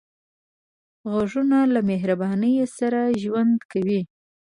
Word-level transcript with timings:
غوږونه 1.11 1.57
له 1.73 1.79
مهرباني 1.89 2.53
سره 2.77 2.99
ژوند 3.21 3.55
کوي 3.71 4.01